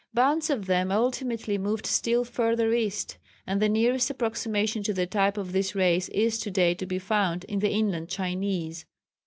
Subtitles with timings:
[0.15, 5.37] Bands of them ultimately moved still further east, and the nearest approximation to the type
[5.37, 8.87] of this race is to day to be found in the inland Chinese.